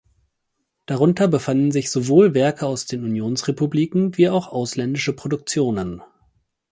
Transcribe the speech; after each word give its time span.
Darunter 0.87 1.27
befanden 1.27 1.71
sich 1.71 1.91
sowohl 1.91 2.33
Werke 2.33 2.65
aus 2.65 2.87
den 2.87 3.03
Unionsrepubliken 3.03 4.17
wie 4.17 4.29
auch 4.29 4.47
ausländische 4.47 5.13
Produktionen. 5.15 6.01